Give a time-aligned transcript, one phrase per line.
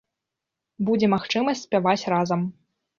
[0.89, 2.53] Будзе магчымасць спяваць разам!